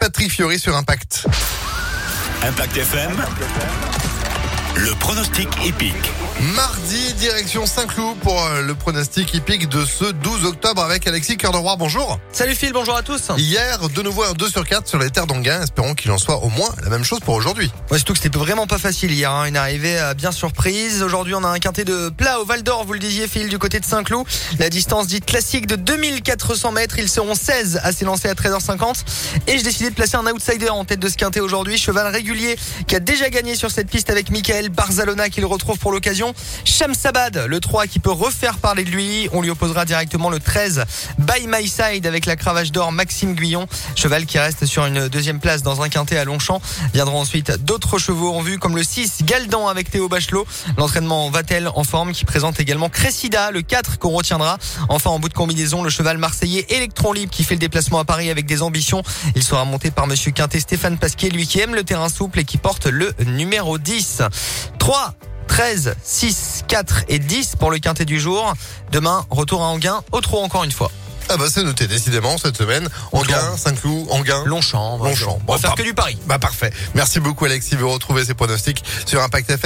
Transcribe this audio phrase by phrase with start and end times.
[0.00, 1.26] Patrick Fiori sur Impact.
[2.42, 4.09] Impact FM.
[4.76, 5.94] Le pronostic épique.
[6.54, 11.52] Mardi, direction Saint-Cloud pour euh, le pronostic hippique de ce 12 octobre avec Alexis Cœur
[11.52, 11.76] de Roi.
[11.76, 12.18] Bonjour.
[12.32, 13.30] Salut Phil, bonjour à tous.
[13.36, 15.62] Hier, de nouveau un 2 sur 4 sur les terres d'Anguin.
[15.62, 17.70] Espérons qu'il en soit au moins la même chose pour aujourd'hui.
[17.90, 19.44] Ouais, surtout que c'était vraiment pas facile hier, hein.
[19.46, 21.02] une arrivée euh, bien surprise.
[21.02, 23.58] Aujourd'hui, on a un quintet de plat au Val d'Or, vous le disiez Phil, du
[23.58, 24.26] côté de Saint-Cloud.
[24.58, 29.04] La distance dite classique de 2400 mètres, ils seront 16 à s'élancer à 13h50.
[29.46, 32.56] Et j'ai décidé de placer un outsider en tête de ce quintet aujourd'hui, cheval régulier
[32.86, 36.34] qui a déjà gagné sur cette piste avec Michael Barzalona qui le retrouve pour l'occasion.
[36.64, 39.28] Shamsabad, le 3 qui peut refaire parler de lui.
[39.32, 40.84] On lui opposera directement le 13
[41.18, 43.66] By My Side avec la cravache d'or Maxime Guyon.
[43.96, 46.60] Cheval qui reste sur une deuxième place dans un quintet à Longchamp.
[46.92, 50.46] Viendront ensuite d'autres chevaux en vue comme le 6 Galdan avec Théo Bachelot.
[50.76, 54.58] L'entraînement Vatel en forme qui présente également Cressida, le 4 qu'on retiendra.
[54.88, 58.04] Enfin en bout de combinaison, le cheval marseillais Electron Libre qui fait le déplacement à
[58.04, 59.02] Paris avec des ambitions.
[59.34, 62.44] Il sera monté par monsieur Quintet Stéphane Pasquier, lui qui aime le terrain souple et
[62.44, 64.22] qui porte le numéro 10.
[64.78, 65.14] 3
[65.48, 68.54] 13, 6, 4 et 10 pour le quintet du jour.
[68.92, 70.90] Demain, retour à Anguin, au trot encore une fois.
[71.32, 72.88] Ah bah c'est noté décidément cette semaine.
[73.12, 74.42] Anguin, Saint-Cloud, Anguin.
[74.46, 74.98] Longchamp.
[74.98, 75.34] Longchamp.
[75.46, 76.18] On va Bon, faire par- que du pari.
[76.26, 76.72] Bah parfait.
[76.94, 77.76] Merci beaucoup Alexis.
[77.76, 79.58] Vous retrouvez ces pronostics sur Impact FM.